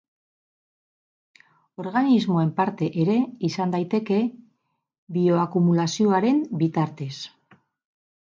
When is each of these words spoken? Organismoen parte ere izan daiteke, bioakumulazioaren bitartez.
Organismoen 1.83 2.49
parte 2.59 2.87
ere 3.03 3.17
izan 3.49 3.75
daiteke, 3.75 4.17
bioakumulazioaren 5.19 6.41
bitartez. 6.63 7.13